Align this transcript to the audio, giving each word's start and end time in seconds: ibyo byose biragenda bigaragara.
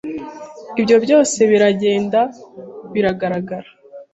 ibyo 0.79 0.95
byose 1.05 1.39
biragenda 1.51 2.21
bigaragara. 2.93 3.69